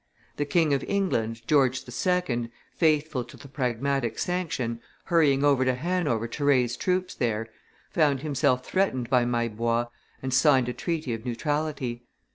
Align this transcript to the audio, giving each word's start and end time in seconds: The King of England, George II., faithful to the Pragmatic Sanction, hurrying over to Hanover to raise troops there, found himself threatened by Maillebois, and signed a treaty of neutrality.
The 0.37 0.45
King 0.45 0.73
of 0.73 0.83
England, 0.87 1.47
George 1.47 1.83
II., 1.87 2.49
faithful 2.75 3.23
to 3.23 3.37
the 3.37 3.47
Pragmatic 3.47 4.17
Sanction, 4.17 4.81
hurrying 5.03 5.43
over 5.43 5.63
to 5.63 5.75
Hanover 5.75 6.27
to 6.27 6.43
raise 6.43 6.75
troops 6.75 7.13
there, 7.13 7.47
found 7.91 8.21
himself 8.21 8.65
threatened 8.65 9.11
by 9.11 9.25
Maillebois, 9.25 9.89
and 10.23 10.33
signed 10.33 10.69
a 10.69 10.73
treaty 10.73 11.13
of 11.13 11.23
neutrality. 11.23 12.01